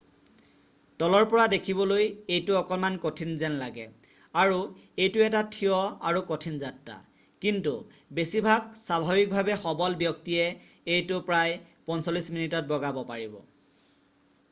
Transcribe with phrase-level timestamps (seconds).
[1.01, 2.05] তলৰ পৰা দেখিবলৈ
[2.37, 3.83] এইটো অকণমান কঠিন যেন লাগে
[4.43, 4.55] আৰু
[5.03, 5.75] এইটো এটা থিয়
[6.11, 6.95] আৰু কঠিন যাত্ৰা
[7.47, 7.73] কিন্তু
[8.21, 10.41] বেছিভাগ স্বাভাৱিকভাৱে সবল ব্যক্তিয়ে
[10.95, 11.53] এইটো প্ৰায়
[11.95, 13.37] 45 মিনিটত বগাব পাৰিব